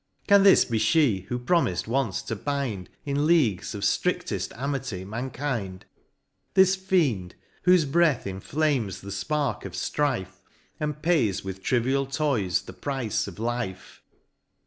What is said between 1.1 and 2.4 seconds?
who promis'd once to